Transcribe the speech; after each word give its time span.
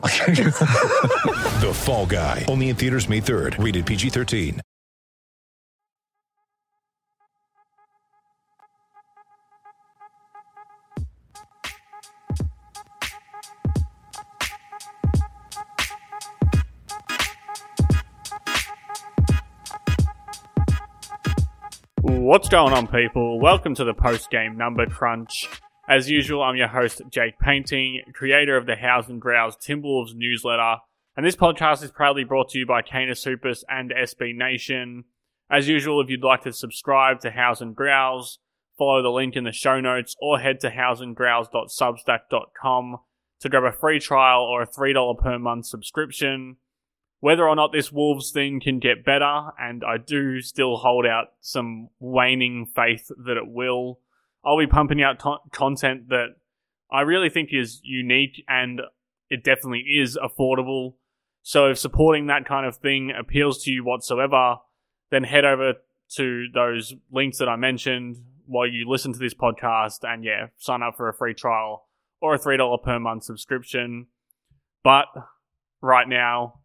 The 1.60 1.72
Fall 1.74 2.06
Guy. 2.06 2.46
Only 2.48 2.70
in 2.70 2.76
theaters 2.76 3.08
May 3.08 3.20
3rd. 3.20 3.62
Rated 3.62 3.84
PG-13. 3.84 4.60
What's 22.02 22.48
going 22.48 22.72
on, 22.72 22.86
people? 22.86 23.38
Welcome 23.38 23.74
to 23.74 23.84
the 23.84 23.92
post 23.92 24.30
game 24.30 24.56
number 24.56 24.86
crunch. 24.86 25.48
As 25.90 26.08
usual, 26.08 26.42
I'm 26.44 26.54
your 26.54 26.68
host, 26.68 27.02
Jake 27.10 27.40
Paynting, 27.40 28.02
creator 28.12 28.56
of 28.56 28.66
the 28.66 28.76
House 28.76 29.08
and 29.08 29.20
Growls 29.20 29.56
Timberwolves 29.56 30.14
newsletter. 30.14 30.76
And 31.16 31.26
this 31.26 31.34
podcast 31.34 31.82
is 31.82 31.90
proudly 31.90 32.22
brought 32.22 32.50
to 32.50 32.60
you 32.60 32.66
by 32.66 32.82
Canis 32.82 33.24
Hoopus 33.24 33.64
and 33.68 33.90
SB 33.90 34.36
Nation. 34.36 35.06
As 35.50 35.66
usual, 35.66 36.00
if 36.00 36.08
you'd 36.08 36.22
like 36.22 36.42
to 36.42 36.52
subscribe 36.52 37.18
to 37.22 37.32
House 37.32 37.60
and 37.60 37.74
Growls, 37.74 38.38
follow 38.78 39.02
the 39.02 39.10
link 39.10 39.34
in 39.34 39.42
the 39.42 39.50
show 39.50 39.80
notes 39.80 40.14
or 40.20 40.38
head 40.38 40.60
to 40.60 40.70
houseandgrowls.substack.com 40.70 42.96
to 43.40 43.48
grab 43.48 43.64
a 43.64 43.72
free 43.72 43.98
trial 43.98 44.42
or 44.42 44.62
a 44.62 44.68
$3 44.68 45.18
per 45.18 45.40
month 45.40 45.66
subscription 45.66 46.58
whether 47.20 47.46
or 47.46 47.54
not 47.54 47.72
this 47.72 47.92
Wolves 47.92 48.30
thing 48.30 48.60
can 48.60 48.78
get 48.78 49.04
better, 49.04 49.50
and 49.58 49.84
I 49.84 49.98
do 49.98 50.40
still 50.40 50.78
hold 50.78 51.04
out 51.04 51.28
some 51.40 51.90
waning 51.98 52.66
faith 52.74 53.10
that 53.26 53.36
it 53.36 53.46
will. 53.46 54.00
I'll 54.44 54.58
be 54.58 54.66
pumping 54.66 55.02
out 55.02 55.18
to- 55.20 55.38
content 55.52 56.08
that 56.08 56.28
I 56.90 57.02
really 57.02 57.30
think 57.30 57.50
is 57.52 57.80
unique 57.84 58.44
and 58.48 58.80
it 59.28 59.44
definitely 59.44 59.84
is 59.98 60.18
affordable. 60.18 60.94
So 61.42 61.70
if 61.70 61.78
supporting 61.78 62.26
that 62.26 62.46
kind 62.46 62.66
of 62.66 62.76
thing 62.76 63.12
appeals 63.18 63.62
to 63.64 63.70
you 63.70 63.84
whatsoever, 63.84 64.56
then 65.10 65.24
head 65.24 65.44
over 65.44 65.74
to 66.16 66.46
those 66.52 66.94
links 67.10 67.38
that 67.38 67.48
I 67.48 67.56
mentioned 67.56 68.16
while 68.46 68.66
you 68.66 68.88
listen 68.88 69.12
to 69.12 69.18
this 69.18 69.34
podcast 69.34 69.98
and 70.02 70.24
yeah, 70.24 70.46
sign 70.58 70.82
up 70.82 70.96
for 70.96 71.08
a 71.08 71.14
free 71.14 71.34
trial 71.34 71.86
or 72.20 72.34
a 72.34 72.38
$3 72.38 72.82
per 72.82 72.98
month 72.98 73.24
subscription. 73.24 74.06
But 74.82 75.06
right 75.80 76.08
now, 76.08 76.60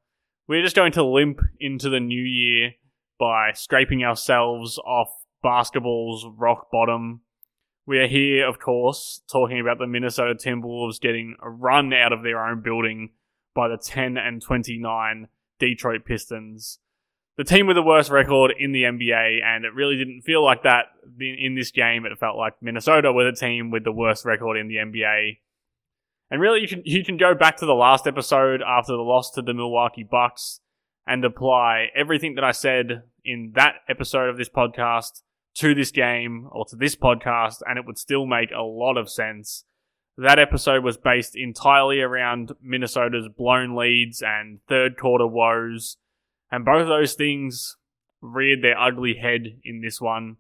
we're 0.48 0.64
just 0.64 0.76
going 0.76 0.94
to 0.94 1.04
limp 1.04 1.40
into 1.60 1.90
the 1.90 2.00
new 2.00 2.22
year 2.22 2.72
by 3.20 3.52
scraping 3.54 4.04
ourselves 4.04 4.78
off 4.80 5.10
basketball's 5.42 6.26
rock 6.38 6.68
bottom. 6.72 7.22
We 7.88 8.00
are 8.00 8.08
here, 8.08 8.48
of 8.48 8.60
course, 8.60 9.22
talking 9.32 9.60
about 9.60 9.78
the 9.78 9.86
Minnesota 9.86 10.34
Timberwolves 10.34 11.00
getting 11.00 11.36
run 11.40 11.94
out 11.94 12.14
of 12.14 12.24
their 12.24 12.44
own 12.44 12.62
building 12.62 13.12
by 13.54 13.68
the 13.68 13.78
10 13.78 14.18
and 14.18 14.42
29 14.42 15.28
Detroit 15.60 16.04
Pistons. 16.04 16.80
The 17.38 17.44
team 17.44 17.68
with 17.68 17.76
the 17.76 17.84
worst 17.84 18.10
record 18.10 18.54
in 18.58 18.72
the 18.72 18.84
NBA, 18.84 19.44
and 19.44 19.66
it 19.66 19.74
really 19.76 19.98
didn't 19.98 20.22
feel 20.22 20.44
like 20.44 20.64
that 20.64 20.86
in 21.20 21.54
this 21.56 21.70
game. 21.70 22.06
It 22.06 22.18
felt 22.18 22.38
like 22.38 22.54
Minnesota 22.60 23.14
were 23.14 23.30
the 23.30 23.38
team 23.38 23.70
with 23.70 23.84
the 23.84 23.92
worst 23.92 24.26
record 24.26 24.58
in 24.58 24.68
the 24.68 24.78
NBA. 24.78 25.38
And 26.32 26.42
really, 26.42 26.62
you 26.62 26.68
can 26.68 26.82
you 26.86 27.04
can 27.06 27.18
go 27.18 27.36
back 27.36 27.58
to 27.58 27.68
the 27.68 27.76
last 27.76 28.08
episode 28.08 28.64
after 28.66 28.94
the 28.94 29.04
loss 29.04 29.30
to 29.32 29.44
the 29.44 29.54
Milwaukee 29.54 30.04
Bucks 30.04 30.62
and 31.06 31.24
apply 31.24 31.90
everything 31.94 32.34
that 32.36 32.44
I 32.44 32.52
said 32.52 33.04
in 33.24 33.52
that 33.56 33.76
episode 33.88 34.30
of 34.30 34.38
this 34.38 34.50
podcast 34.50 35.22
to 35.56 35.74
this 35.74 35.92
game 35.92 36.48
or 36.52 36.66
to 36.66 36.76
this 36.76 36.96
podcast, 36.96 37.62
and 37.68 37.78
it 37.78 37.86
would 37.86 37.98
still 37.98 38.26
make 38.26 38.52
a 38.52 38.62
lot 38.62 38.98
of 38.98 39.10
sense. 39.10 39.66
That 40.18 40.40
episode 40.40 40.84
was 40.84 40.98
based 40.98 41.36
entirely 41.36 42.00
around 42.00 42.54
Minnesota's 42.62 43.28
blown 43.28 43.76
leads 43.76 44.22
and 44.22 44.60
third 44.68 44.98
quarter 44.98 45.28
woes, 45.28 45.98
and 46.52 46.64
both 46.64 46.84
of 46.84 46.88
those 46.88 47.14
things 47.14 47.78
reared 48.22 48.62
their 48.62 48.80
ugly 48.80 49.16
head 49.16 49.60
in 49.64 49.82
this 49.82 50.00
one. 50.00 50.38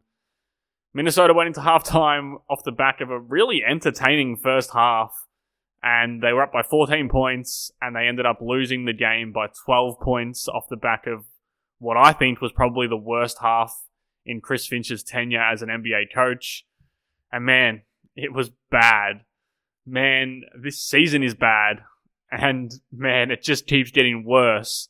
Minnesota 0.93 1.33
went 1.33 1.47
into 1.47 1.59
halftime 1.61 2.35
off 2.49 2.63
the 2.63 2.71
back 2.71 3.01
of 3.01 3.09
a 3.09 3.19
really 3.19 3.63
entertaining 3.65 4.37
first 4.37 4.71
half 4.73 5.25
and 5.85 6.23
they 6.23 6.33
were 6.33 6.41
up 6.41 6.51
by 6.51 6.63
14 6.63 7.09
points, 7.09 7.71
and 7.79 7.95
they 7.95 8.07
ended 8.07 8.25
up 8.25 8.39
losing 8.41 8.85
the 8.85 8.93
game 8.93 9.31
by 9.31 9.45
12 9.65 9.99
points 9.99 10.47
off 10.47 10.65
the 10.67 10.75
back 10.75 11.05
of 11.05 11.25
what 11.77 11.95
I 11.95 12.11
think 12.11 12.41
was 12.41 12.51
probably 12.51 12.87
the 12.87 12.97
worst 12.97 13.37
half 13.39 13.84
in 14.25 14.41
Chris 14.41 14.65
Finch's 14.65 15.03
tenure 15.03 15.41
as 15.41 15.61
an 15.61 15.69
NBA 15.69 16.13
coach. 16.13 16.65
And 17.31 17.45
man, 17.45 17.81
it 18.15 18.33
was 18.33 18.51
bad. 18.71 19.21
Man, 19.85 20.43
this 20.59 20.81
season 20.81 21.23
is 21.23 21.35
bad. 21.35 21.81
And 22.31 22.73
man, 22.91 23.31
it 23.31 23.43
just 23.43 23.67
keeps 23.67 23.91
getting 23.91 24.25
worse. 24.25 24.89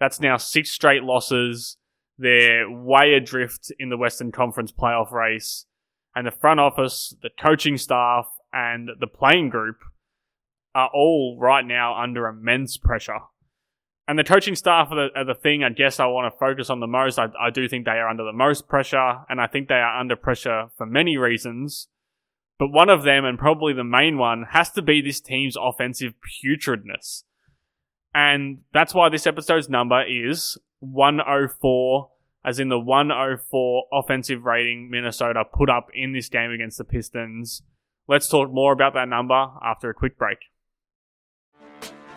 That's 0.00 0.20
now 0.20 0.36
six 0.36 0.70
straight 0.70 1.04
losses. 1.04 1.76
They're 2.18 2.70
way 2.70 3.14
adrift 3.14 3.72
in 3.78 3.88
the 3.88 3.96
Western 3.96 4.32
Conference 4.32 4.72
playoff 4.72 5.12
race. 5.12 5.66
And 6.14 6.26
the 6.26 6.32
front 6.32 6.60
office, 6.60 7.14
the 7.22 7.30
coaching 7.40 7.78
staff, 7.78 8.26
and 8.52 8.90
the 9.00 9.06
playing 9.06 9.48
group 9.48 9.76
are 10.74 10.90
all 10.92 11.38
right 11.40 11.64
now 11.64 12.00
under 12.00 12.26
immense 12.26 12.76
pressure. 12.76 13.20
And 14.08 14.18
the 14.18 14.24
coaching 14.24 14.56
staff 14.56 14.88
are 14.90 14.96
the, 14.96 15.20
are 15.20 15.24
the 15.24 15.34
thing 15.34 15.62
I 15.62 15.70
guess 15.70 16.00
I 16.00 16.06
want 16.06 16.32
to 16.32 16.38
focus 16.38 16.70
on 16.70 16.80
the 16.80 16.86
most. 16.86 17.18
I, 17.18 17.28
I 17.40 17.50
do 17.50 17.68
think 17.68 17.84
they 17.84 17.92
are 17.92 18.08
under 18.08 18.24
the 18.24 18.32
most 18.32 18.68
pressure, 18.68 19.18
and 19.28 19.40
I 19.40 19.46
think 19.46 19.68
they 19.68 19.76
are 19.76 19.98
under 19.98 20.16
pressure 20.16 20.66
for 20.76 20.86
many 20.86 21.16
reasons. 21.16 21.88
But 22.58 22.72
one 22.72 22.88
of 22.88 23.04
them, 23.04 23.24
and 23.24 23.38
probably 23.38 23.72
the 23.72 23.84
main 23.84 24.18
one, 24.18 24.46
has 24.50 24.70
to 24.72 24.82
be 24.82 25.00
this 25.00 25.20
team's 25.20 25.56
offensive 25.60 26.14
putridness. 26.44 27.22
And 28.14 28.58
that's 28.72 28.94
why 28.94 29.08
this 29.08 29.26
episode's 29.26 29.68
number 29.68 30.02
is 30.02 30.58
104, 30.80 32.10
as 32.44 32.58
in 32.58 32.68
the 32.68 32.78
104 32.78 33.84
offensive 33.92 34.44
rating 34.44 34.90
Minnesota 34.90 35.44
put 35.44 35.70
up 35.70 35.88
in 35.94 36.12
this 36.12 36.28
game 36.28 36.50
against 36.50 36.78
the 36.78 36.84
Pistons. 36.84 37.62
Let's 38.08 38.28
talk 38.28 38.52
more 38.52 38.72
about 38.72 38.94
that 38.94 39.08
number 39.08 39.46
after 39.64 39.88
a 39.88 39.94
quick 39.94 40.18
break. 40.18 40.38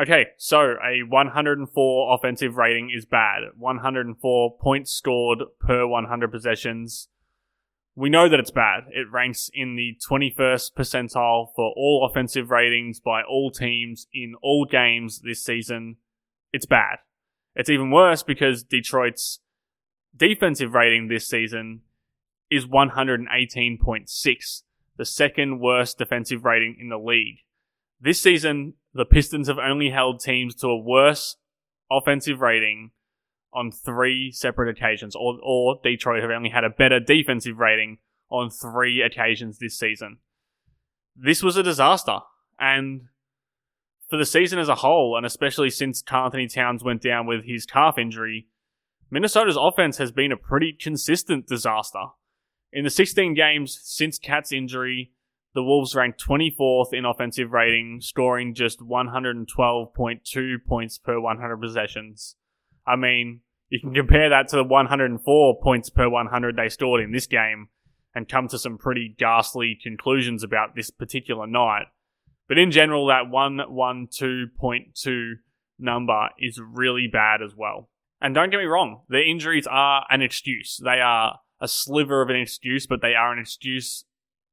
Okay, 0.00 0.28
so 0.38 0.76
a 0.82 1.02
104 1.06 2.14
offensive 2.14 2.56
rating 2.56 2.90
is 2.96 3.04
bad. 3.04 3.42
104 3.58 4.56
points 4.58 4.92
scored 4.92 5.40
per 5.60 5.86
100 5.86 6.32
possessions. 6.32 7.08
We 7.94 8.08
know 8.08 8.26
that 8.26 8.40
it's 8.40 8.50
bad. 8.50 8.84
It 8.92 9.12
ranks 9.12 9.50
in 9.52 9.76
the 9.76 9.98
21st 10.08 10.72
percentile 10.72 11.48
for 11.54 11.74
all 11.76 12.08
offensive 12.10 12.50
ratings 12.50 12.98
by 12.98 13.22
all 13.22 13.50
teams 13.50 14.06
in 14.14 14.36
all 14.42 14.64
games 14.64 15.20
this 15.20 15.44
season. 15.44 15.96
It's 16.50 16.64
bad. 16.64 17.00
It's 17.54 17.68
even 17.68 17.90
worse 17.90 18.22
because 18.22 18.62
Detroit's 18.62 19.40
defensive 20.16 20.72
rating 20.72 21.08
this 21.08 21.28
season 21.28 21.82
is 22.50 22.64
118.6, 22.66 24.62
the 24.96 25.04
second 25.04 25.60
worst 25.60 25.98
defensive 25.98 26.46
rating 26.46 26.78
in 26.80 26.88
the 26.88 26.98
league. 26.98 27.40
This 28.00 28.22
season, 28.22 28.74
the 28.92 29.04
Pistons 29.04 29.48
have 29.48 29.58
only 29.58 29.90
held 29.90 30.20
teams 30.20 30.54
to 30.56 30.68
a 30.68 30.78
worse 30.78 31.36
offensive 31.90 32.40
rating 32.40 32.90
on 33.52 33.70
three 33.70 34.30
separate 34.30 34.70
occasions, 34.70 35.16
or, 35.16 35.38
or 35.42 35.80
Detroit 35.82 36.22
have 36.22 36.30
only 36.30 36.50
had 36.50 36.64
a 36.64 36.70
better 36.70 37.00
defensive 37.00 37.58
rating 37.58 37.98
on 38.30 38.50
three 38.50 39.02
occasions 39.02 39.58
this 39.58 39.78
season. 39.78 40.18
This 41.16 41.42
was 41.42 41.56
a 41.56 41.62
disaster, 41.62 42.20
and 42.58 43.02
for 44.08 44.16
the 44.16 44.26
season 44.26 44.58
as 44.58 44.68
a 44.68 44.76
whole, 44.76 45.16
and 45.16 45.26
especially 45.26 45.70
since 45.70 46.02
Anthony 46.10 46.48
Towns 46.48 46.84
went 46.84 47.02
down 47.02 47.26
with 47.26 47.44
his 47.44 47.66
calf 47.66 47.98
injury, 47.98 48.46
Minnesota's 49.10 49.58
offense 49.58 49.98
has 49.98 50.12
been 50.12 50.32
a 50.32 50.36
pretty 50.36 50.72
consistent 50.72 51.46
disaster. 51.46 52.06
In 52.72 52.84
the 52.84 52.90
16 52.90 53.34
games 53.34 53.80
since 53.82 54.18
KAT's 54.18 54.52
injury, 54.52 55.10
the 55.54 55.62
Wolves 55.62 55.94
ranked 55.94 56.24
24th 56.24 56.92
in 56.92 57.04
offensive 57.04 57.52
rating, 57.52 58.00
scoring 58.00 58.54
just 58.54 58.80
112.2 58.80 60.56
points 60.66 60.98
per 60.98 61.20
100 61.20 61.60
possessions. 61.60 62.36
I 62.86 62.96
mean, 62.96 63.40
you 63.68 63.80
can 63.80 63.94
compare 63.94 64.28
that 64.28 64.48
to 64.48 64.56
the 64.56 64.64
104 64.64 65.60
points 65.62 65.90
per 65.90 66.08
100 66.08 66.56
they 66.56 66.68
scored 66.68 67.02
in 67.02 67.12
this 67.12 67.26
game 67.26 67.68
and 68.14 68.28
come 68.28 68.48
to 68.48 68.58
some 68.58 68.78
pretty 68.78 69.14
ghastly 69.16 69.78
conclusions 69.80 70.42
about 70.42 70.74
this 70.74 70.90
particular 70.90 71.46
night. 71.46 71.86
But 72.48 72.58
in 72.58 72.72
general, 72.72 73.06
that 73.06 73.30
112.2 73.32 75.32
number 75.78 76.28
is 76.38 76.60
really 76.60 77.08
bad 77.10 77.42
as 77.42 77.54
well. 77.56 77.88
And 78.20 78.34
don't 78.34 78.50
get 78.50 78.58
me 78.58 78.64
wrong, 78.64 79.02
the 79.08 79.22
injuries 79.22 79.66
are 79.68 80.04
an 80.10 80.20
excuse. 80.20 80.80
They 80.82 81.00
are 81.00 81.38
a 81.60 81.68
sliver 81.68 82.22
of 82.22 82.28
an 82.28 82.36
excuse, 82.36 82.86
but 82.86 83.02
they 83.02 83.14
are 83.14 83.32
an 83.32 83.38
excuse 83.38 84.04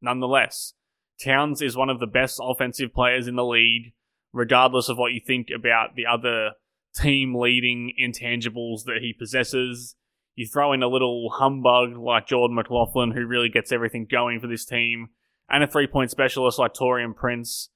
nonetheless. 0.02 0.74
Towns 1.20 1.62
is 1.62 1.76
one 1.76 1.90
of 1.90 2.00
the 2.00 2.08
best 2.08 2.40
offensive 2.42 2.94
players 2.94 3.28
in 3.28 3.36
the 3.36 3.46
league, 3.46 3.94
regardless 4.34 4.90
of 4.90 4.98
what 4.98 5.14
you 5.14 5.20
think 5.20 5.48
about 5.56 5.96
the 5.96 6.06
other 6.06 6.52
team 6.96 7.36
leading 7.36 7.94
intangibles 8.00 8.84
that 8.86 9.00
he 9.02 9.14
possesses. 9.14 9.96
You 10.36 10.46
throw 10.46 10.74
in 10.74 10.84
a 10.84 10.88
little 10.88 11.32
humbug 11.32 11.98
like 11.98 12.28
Jordan 12.28 12.56
McLaughlin, 12.56 13.12
who 13.12 13.26
really 13.26 13.50
gets 13.50 13.72
everything 13.72 14.08
going 14.10 14.40
for 14.40 14.48
this 14.48 14.66
team, 14.66 15.10
and 15.50 15.64
a 15.64 15.68
three 15.68 15.88
point 15.88 16.12
specialist 16.12 16.60
like 16.60 16.74
Taurean 16.74 17.16
Prince. 17.16 17.70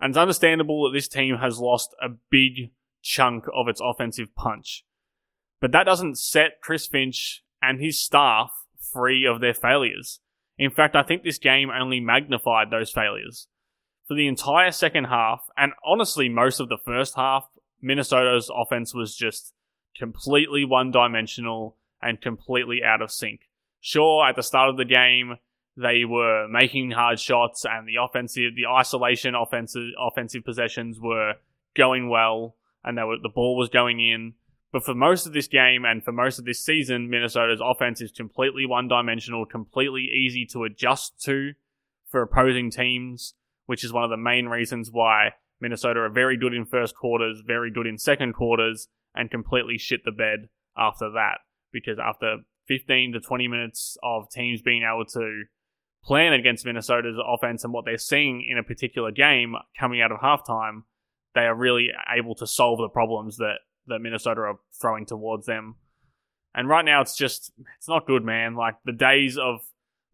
And 0.00 0.10
it's 0.10 0.18
understandable 0.18 0.84
that 0.84 0.96
this 0.96 1.08
team 1.08 1.36
has 1.36 1.58
lost 1.58 1.94
a 2.02 2.08
big 2.30 2.72
chunk 3.02 3.46
of 3.54 3.68
its 3.68 3.80
offensive 3.82 4.34
punch. 4.34 4.84
But 5.60 5.72
that 5.72 5.84
doesn't 5.84 6.18
set 6.18 6.60
Chris 6.60 6.86
Finch 6.86 7.44
and 7.62 7.80
his 7.80 8.02
staff 8.02 8.50
free 8.92 9.24
of 9.24 9.40
their 9.40 9.54
failures. 9.54 10.20
In 10.58 10.70
fact, 10.70 10.94
I 10.94 11.02
think 11.02 11.22
this 11.22 11.38
game 11.38 11.70
only 11.70 12.00
magnified 12.00 12.70
those 12.70 12.90
failures. 12.90 13.48
For 14.06 14.14
the 14.14 14.28
entire 14.28 14.72
second 14.72 15.04
half, 15.04 15.44
and 15.56 15.72
honestly 15.84 16.28
most 16.28 16.60
of 16.60 16.68
the 16.68 16.78
first 16.84 17.14
half, 17.14 17.48
Minnesota's 17.80 18.50
offense 18.54 18.94
was 18.94 19.16
just 19.16 19.54
completely 19.96 20.64
one 20.64 20.90
dimensional 20.90 21.76
and 22.00 22.20
completely 22.20 22.82
out 22.84 23.02
of 23.02 23.10
sync. 23.10 23.48
Sure, 23.80 24.26
at 24.26 24.36
the 24.36 24.42
start 24.42 24.68
of 24.68 24.76
the 24.76 24.84
game, 24.84 25.36
they 25.76 26.04
were 26.04 26.46
making 26.48 26.90
hard 26.90 27.18
shots 27.18 27.64
and 27.64 27.88
the 27.88 27.96
offensive, 27.96 28.54
the 28.54 28.66
isolation 28.66 29.34
offensive, 29.34 29.88
offensive 29.98 30.44
possessions 30.44 31.00
were 31.00 31.34
going 31.74 32.08
well 32.08 32.56
and 32.84 32.98
they 32.98 33.02
were, 33.02 33.16
the 33.22 33.28
ball 33.28 33.56
was 33.56 33.68
going 33.68 34.00
in. 34.00 34.34
But 34.72 34.84
for 34.84 34.94
most 34.94 35.26
of 35.26 35.34
this 35.34 35.48
game 35.48 35.84
and 35.84 36.02
for 36.02 36.12
most 36.12 36.38
of 36.38 36.46
this 36.46 36.64
season, 36.64 37.10
Minnesota's 37.10 37.60
offense 37.62 38.00
is 38.00 38.10
completely 38.10 38.64
one 38.64 38.88
dimensional, 38.88 39.44
completely 39.44 40.02
easy 40.04 40.46
to 40.52 40.64
adjust 40.64 41.20
to 41.24 41.52
for 42.08 42.22
opposing 42.22 42.70
teams, 42.70 43.34
which 43.66 43.84
is 43.84 43.92
one 43.92 44.04
of 44.04 44.10
the 44.10 44.16
main 44.16 44.46
reasons 44.46 44.88
why 44.90 45.32
Minnesota 45.60 46.00
are 46.00 46.08
very 46.08 46.38
good 46.38 46.54
in 46.54 46.64
first 46.64 46.96
quarters, 46.96 47.42
very 47.46 47.70
good 47.70 47.86
in 47.86 47.98
second 47.98 48.32
quarters, 48.32 48.88
and 49.14 49.30
completely 49.30 49.76
shit 49.76 50.00
the 50.04 50.10
bed 50.10 50.48
after 50.76 51.10
that. 51.10 51.38
Because 51.70 51.98
after 51.98 52.38
15 52.66 53.12
to 53.12 53.20
20 53.20 53.48
minutes 53.48 53.98
of 54.02 54.30
teams 54.30 54.62
being 54.62 54.82
able 54.82 55.04
to 55.04 55.44
plan 56.02 56.32
against 56.32 56.64
Minnesota's 56.64 57.18
offense 57.24 57.62
and 57.62 57.72
what 57.74 57.84
they're 57.84 57.98
seeing 57.98 58.44
in 58.48 58.56
a 58.56 58.62
particular 58.62 59.10
game 59.10 59.54
coming 59.78 60.00
out 60.00 60.12
of 60.12 60.20
halftime, 60.20 60.82
they 61.34 61.42
are 61.42 61.54
really 61.54 61.90
able 62.14 62.34
to 62.36 62.46
solve 62.46 62.78
the 62.78 62.88
problems 62.88 63.36
that 63.36 63.58
that 63.86 64.00
Minnesota 64.00 64.42
are 64.42 64.58
throwing 64.80 65.06
towards 65.06 65.46
them. 65.46 65.76
And 66.54 66.68
right 66.68 66.84
now, 66.84 67.00
it's 67.00 67.16
just, 67.16 67.52
it's 67.78 67.88
not 67.88 68.06
good, 68.06 68.24
man. 68.24 68.54
Like 68.54 68.76
the 68.84 68.92
days 68.92 69.38
of 69.38 69.60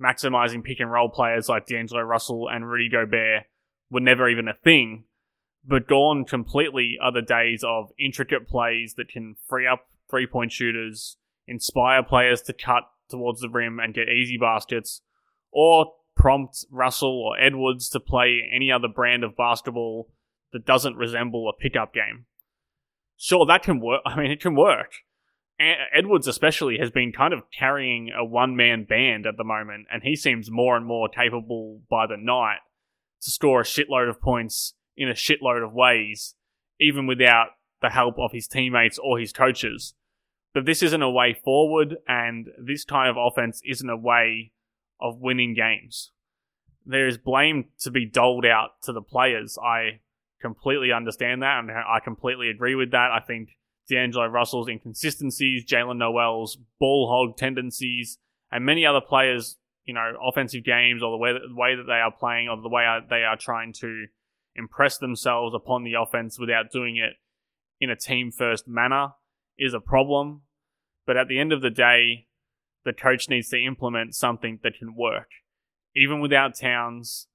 maximizing 0.02 0.62
pick 0.62 0.80
and 0.80 0.90
roll 0.90 1.08
players 1.08 1.48
like 1.48 1.66
D'Angelo 1.66 2.02
Russell 2.02 2.48
and 2.48 2.68
Rudy 2.68 2.88
Gobert 2.88 3.44
were 3.90 4.00
never 4.00 4.28
even 4.28 4.48
a 4.48 4.54
thing. 4.54 5.04
But 5.66 5.88
gone 5.88 6.24
completely 6.24 6.96
are 7.02 7.12
the 7.12 7.22
days 7.22 7.64
of 7.66 7.90
intricate 7.98 8.48
plays 8.48 8.94
that 8.94 9.08
can 9.08 9.36
free 9.48 9.66
up 9.66 9.86
three 10.08 10.26
point 10.26 10.52
shooters, 10.52 11.16
inspire 11.46 12.02
players 12.02 12.40
to 12.42 12.52
cut 12.52 12.84
towards 13.10 13.40
the 13.40 13.48
rim 13.48 13.80
and 13.80 13.94
get 13.94 14.08
easy 14.08 14.38
baskets, 14.38 15.02
or 15.50 15.92
prompt 16.14 16.64
Russell 16.70 17.22
or 17.22 17.38
Edwards 17.38 17.88
to 17.90 18.00
play 18.00 18.48
any 18.52 18.70
other 18.70 18.88
brand 18.88 19.24
of 19.24 19.36
basketball 19.36 20.08
that 20.52 20.64
doesn't 20.64 20.96
resemble 20.96 21.48
a 21.48 21.52
pickup 21.52 21.92
game 21.92 22.26
sure, 23.18 23.44
that 23.46 23.62
can 23.62 23.80
work. 23.80 24.00
I 24.06 24.16
mean, 24.16 24.30
it 24.30 24.40
can 24.40 24.54
work. 24.54 24.92
Edwards, 25.60 26.28
especially, 26.28 26.78
has 26.78 26.90
been 26.90 27.10
kind 27.12 27.34
of 27.34 27.42
carrying 27.50 28.10
a 28.16 28.24
one 28.24 28.54
man 28.54 28.84
band 28.84 29.26
at 29.26 29.36
the 29.36 29.44
moment, 29.44 29.86
and 29.92 30.04
he 30.04 30.14
seems 30.14 30.50
more 30.50 30.76
and 30.76 30.86
more 30.86 31.08
capable 31.08 31.82
by 31.90 32.06
the 32.06 32.16
night 32.16 32.60
to 33.22 33.30
score 33.30 33.60
a 33.60 33.64
shitload 33.64 34.08
of 34.08 34.20
points 34.20 34.74
in 34.96 35.08
a 35.08 35.14
shitload 35.14 35.64
of 35.64 35.72
ways, 35.72 36.36
even 36.80 37.08
without 37.08 37.48
the 37.82 37.90
help 37.90 38.18
of 38.18 38.30
his 38.32 38.46
teammates 38.46 38.98
or 38.98 39.18
his 39.18 39.32
coaches. 39.32 39.94
But 40.54 40.64
this 40.64 40.82
isn't 40.82 41.02
a 41.02 41.10
way 41.10 41.34
forward, 41.34 41.96
and 42.06 42.48
this 42.56 42.84
kind 42.84 43.10
of 43.10 43.16
offense 43.16 43.60
isn't 43.64 43.90
a 43.90 43.96
way 43.96 44.52
of 45.00 45.20
winning 45.20 45.54
games. 45.54 46.12
There 46.86 47.08
is 47.08 47.18
blame 47.18 47.66
to 47.80 47.90
be 47.90 48.06
doled 48.06 48.46
out 48.46 48.80
to 48.82 48.92
the 48.92 49.02
players. 49.02 49.58
I 49.62 50.00
completely 50.40 50.92
understand 50.92 51.42
that, 51.42 51.58
and 51.58 51.70
I 51.70 52.00
completely 52.02 52.48
agree 52.48 52.74
with 52.74 52.90
that. 52.92 53.10
I 53.10 53.20
think 53.20 53.50
D'Angelo 53.88 54.26
Russell's 54.26 54.68
inconsistencies, 54.68 55.64
Jaylen 55.64 55.96
Nowell's 55.96 56.58
ball 56.78 57.08
hog 57.08 57.36
tendencies, 57.36 58.18
and 58.50 58.64
many 58.64 58.86
other 58.86 59.00
players, 59.00 59.56
you 59.84 59.94
know, 59.94 60.12
offensive 60.26 60.64
games 60.64 61.02
or 61.02 61.10
the 61.10 61.16
way 61.16 61.32
the 61.32 61.54
way 61.54 61.74
that 61.74 61.86
they 61.86 61.94
are 61.94 62.12
playing 62.12 62.48
or 62.48 62.60
the 62.60 62.68
way 62.68 62.84
they 63.08 63.24
are 63.24 63.36
trying 63.36 63.72
to 63.74 64.06
impress 64.54 64.98
themselves 64.98 65.54
upon 65.54 65.84
the 65.84 65.94
offense 65.94 66.38
without 66.38 66.70
doing 66.70 66.96
it 66.96 67.14
in 67.80 67.90
a 67.90 67.96
team 67.96 68.30
first 68.30 68.66
manner 68.66 69.12
is 69.58 69.74
a 69.74 69.80
problem. 69.80 70.42
But 71.06 71.16
at 71.16 71.28
the 71.28 71.38
end 71.38 71.52
of 71.52 71.62
the 71.62 71.70
day, 71.70 72.26
the 72.84 72.92
coach 72.92 73.28
needs 73.28 73.48
to 73.48 73.62
implement 73.62 74.14
something 74.14 74.60
that 74.62 74.78
can 74.78 74.94
work. 74.94 75.30
Even 75.94 76.20
without 76.20 76.54
Towns, 76.54 77.28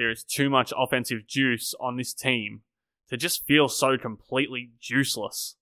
there 0.00 0.10
is 0.10 0.24
too 0.24 0.48
much 0.48 0.72
offensive 0.78 1.26
juice 1.28 1.74
on 1.78 1.98
this 1.98 2.14
team 2.14 2.62
to 3.10 3.18
just 3.18 3.44
feel 3.44 3.68
so 3.68 3.98
completely 3.98 4.70
juiceless. 4.82 5.56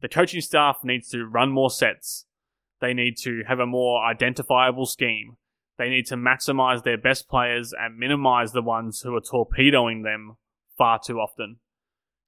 The 0.00 0.08
coaching 0.08 0.40
staff 0.40 0.78
needs 0.82 1.08
to 1.10 1.24
run 1.24 1.52
more 1.52 1.70
sets. 1.70 2.26
They 2.80 2.92
need 2.92 3.16
to 3.18 3.44
have 3.46 3.60
a 3.60 3.64
more 3.66 4.04
identifiable 4.04 4.84
scheme. 4.84 5.36
They 5.78 5.88
need 5.88 6.06
to 6.06 6.16
maximize 6.16 6.82
their 6.82 6.98
best 6.98 7.28
players 7.28 7.72
and 7.72 7.96
minimize 7.96 8.50
the 8.50 8.62
ones 8.62 9.02
who 9.02 9.14
are 9.14 9.20
torpedoing 9.20 10.02
them 10.02 10.38
far 10.76 10.98
too 10.98 11.20
often. 11.20 11.58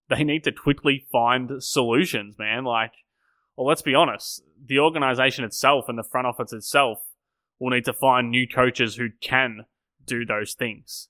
They 0.09 0.23
need 0.23 0.45
to 0.45 0.53
quickly 0.53 1.05
find 1.11 1.61
solutions, 1.61 2.39
man. 2.39 2.63
Like, 2.63 2.93
well, 3.57 3.67
let's 3.67 3.83
be 3.83 3.93
honest. 3.97 4.45
The 4.65 4.79
organization 4.79 5.45
itself 5.45 5.87
and 5.89 5.99
the 5.99 6.05
front 6.05 6.29
office 6.29 6.53
itself 6.53 7.01
will 7.59 7.71
need 7.71 7.87
to 7.87 7.93
find 7.93 8.31
new 8.31 8.47
coaches 8.47 8.95
who 8.95 9.09
can 9.21 9.65
do 10.09 10.25
those 10.25 10.55
things. 10.55 11.09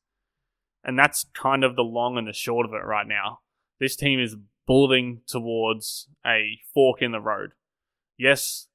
And 0.84 0.98
that's 0.98 1.26
kind 1.34 1.64
of 1.64 1.76
the 1.76 1.82
long 1.82 2.16
and 2.16 2.26
the 2.26 2.32
short 2.32 2.66
of 2.66 2.72
it 2.72 2.84
right 2.84 3.06
now. 3.06 3.40
This 3.80 3.96
team 3.96 4.20
is 4.20 4.36
bulleting 4.66 5.22
towards 5.26 6.08
a 6.24 6.58
fork 6.74 7.02
in 7.02 7.12
the 7.12 7.20
road. 7.20 7.50
Yes, 8.16 8.68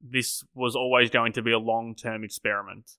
this 0.00 0.44
was 0.54 0.74
always 0.74 1.10
going 1.10 1.32
to 1.32 1.42
be 1.42 1.52
a 1.52 1.58
long 1.58 1.94
term 1.94 2.24
experiment. 2.24 2.92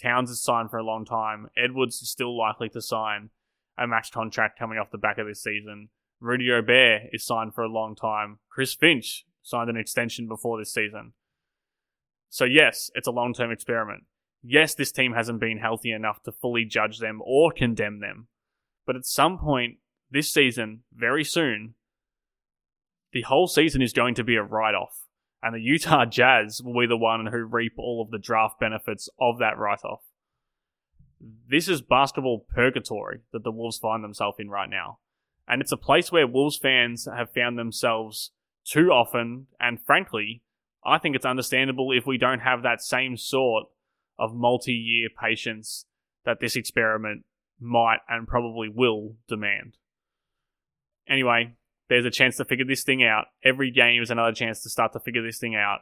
Towns 0.00 0.30
is 0.30 0.42
signed 0.42 0.70
for 0.70 0.78
a 0.78 0.84
long 0.84 1.04
time. 1.04 1.48
Edwards 1.56 2.00
is 2.02 2.10
still 2.10 2.36
likely 2.36 2.68
to 2.70 2.80
sign 2.80 3.30
a 3.76 3.86
max 3.86 4.10
contract 4.10 4.58
coming 4.58 4.78
off 4.78 4.90
the 4.90 4.98
back 4.98 5.18
of 5.18 5.26
this 5.26 5.42
season. 5.42 5.88
Rudy 6.20 6.48
Gobert 6.48 7.02
is 7.12 7.24
signed 7.24 7.54
for 7.54 7.62
a 7.62 7.68
long 7.68 7.94
time. 7.94 8.38
Chris 8.48 8.74
Finch 8.74 9.24
signed 9.42 9.70
an 9.70 9.76
extension 9.76 10.28
before 10.28 10.58
this 10.58 10.72
season. 10.72 11.12
So 12.28 12.44
yes, 12.44 12.90
it's 12.94 13.08
a 13.08 13.12
long 13.12 13.32
term 13.32 13.50
experiment 13.50 14.04
yes, 14.42 14.74
this 14.74 14.92
team 14.92 15.12
hasn't 15.12 15.40
been 15.40 15.58
healthy 15.58 15.90
enough 15.92 16.22
to 16.24 16.32
fully 16.32 16.64
judge 16.64 16.98
them 16.98 17.20
or 17.24 17.52
condemn 17.52 18.00
them. 18.00 18.28
But 18.86 18.96
at 18.96 19.06
some 19.06 19.38
point 19.38 19.78
this 20.10 20.32
season, 20.32 20.82
very 20.94 21.24
soon, 21.24 21.74
the 23.12 23.22
whole 23.22 23.46
season 23.46 23.82
is 23.82 23.92
going 23.92 24.14
to 24.14 24.24
be 24.24 24.36
a 24.36 24.42
write 24.42 24.74
off. 24.74 25.04
and 25.42 25.54
the 25.54 25.60
Utah 25.60 26.04
Jazz 26.10 26.60
will 26.62 26.80
be 26.80 26.86
the 26.86 26.96
one 26.96 27.26
who 27.26 27.44
reap 27.44 27.74
all 27.78 28.02
of 28.02 28.10
the 28.10 28.18
draft 28.18 28.58
benefits 28.58 29.08
of 29.20 29.38
that 29.38 29.58
write 29.58 29.84
off. 29.84 30.02
This 31.20 31.68
is 31.68 31.82
basketball 31.82 32.46
purgatory 32.54 33.20
that 33.32 33.44
the 33.44 33.50
Wolves 33.50 33.78
find 33.78 34.04
themselves 34.04 34.38
in 34.38 34.50
right 34.50 34.70
now. 34.70 34.98
And 35.46 35.62
it's 35.62 35.72
a 35.72 35.76
place 35.76 36.12
where 36.12 36.26
Wolves 36.26 36.58
fans 36.58 37.08
have 37.12 37.32
found 37.32 37.58
themselves 37.58 38.32
too 38.64 38.90
often, 38.90 39.46
and 39.58 39.82
frankly, 39.84 40.42
I 40.84 40.98
think 40.98 41.16
it's 41.16 41.24
understandable 41.24 41.90
if 41.92 42.06
we 42.06 42.18
don't 42.18 42.40
have 42.40 42.62
that 42.62 42.82
same 42.82 43.16
sort 43.16 43.66
of 44.18 44.34
multi 44.34 44.72
year 44.72 45.08
patience 45.08 45.86
that 46.24 46.40
this 46.40 46.56
experiment 46.56 47.24
might 47.60 47.98
and 48.08 48.28
probably 48.28 48.68
will 48.68 49.16
demand. 49.28 49.76
Anyway, 51.08 51.54
there's 51.88 52.04
a 52.04 52.10
chance 52.10 52.36
to 52.36 52.44
figure 52.44 52.66
this 52.66 52.84
thing 52.84 53.02
out. 53.02 53.26
Every 53.44 53.70
game 53.70 54.02
is 54.02 54.10
another 54.10 54.32
chance 54.32 54.62
to 54.62 54.70
start 54.70 54.92
to 54.92 55.00
figure 55.00 55.22
this 55.22 55.38
thing 55.38 55.54
out. 55.54 55.80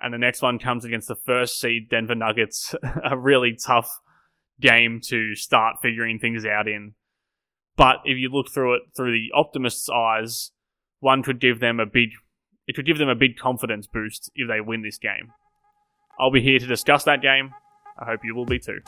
And 0.00 0.12
the 0.12 0.18
next 0.18 0.42
one 0.42 0.58
comes 0.58 0.84
against 0.84 1.08
the 1.08 1.16
first 1.16 1.58
seed 1.58 1.88
Denver 1.88 2.14
Nuggets, 2.14 2.74
a 3.04 3.16
really 3.16 3.56
tough 3.56 3.90
game 4.60 5.00
to 5.04 5.34
start 5.34 5.76
figuring 5.82 6.18
things 6.18 6.44
out 6.44 6.68
in. 6.68 6.94
But 7.76 7.96
if 8.04 8.18
you 8.18 8.28
look 8.28 8.50
through 8.52 8.74
it 8.74 8.82
through 8.96 9.12
the 9.12 9.32
optimist's 9.34 9.88
eyes, 9.88 10.52
one 11.00 11.22
could 11.22 11.40
give 11.40 11.60
them 11.60 11.80
a 11.80 11.86
big 11.86 12.10
it 12.66 12.74
could 12.74 12.86
give 12.86 12.98
them 12.98 13.08
a 13.08 13.14
big 13.14 13.36
confidence 13.36 13.86
boost 13.86 14.30
if 14.34 14.48
they 14.48 14.60
win 14.60 14.82
this 14.82 14.98
game. 14.98 15.32
I'll 16.18 16.30
be 16.30 16.40
here 16.40 16.58
to 16.58 16.66
discuss 16.66 17.04
that 17.04 17.22
game. 17.22 17.54
I 17.98 18.04
hope 18.04 18.20
you 18.24 18.34
will 18.34 18.46
be 18.46 18.58
too. 18.58 18.80